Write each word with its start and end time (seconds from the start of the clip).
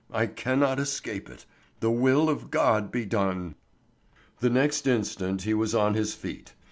I 0.11 0.25
cannot 0.25 0.79
escape 0.79 1.29
it. 1.29 1.45
The 1.79 1.91
will 1.91 2.27
of 2.27 2.49
God 2.49 2.91
be 2.91 3.05
done." 3.05 3.53
The 4.39 4.49
next 4.49 4.87
instant 4.87 5.43
he 5.43 5.53
was 5.53 5.75
on 5.75 5.93
his 5.93 6.15
feet. 6.15 6.55